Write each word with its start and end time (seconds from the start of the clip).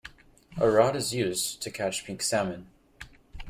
A 0.57 0.67
rod 0.67 0.95
is 0.95 1.13
used 1.13 1.61
to 1.61 1.69
catch 1.69 2.05
pink 2.05 2.23
salmon. 2.23 2.65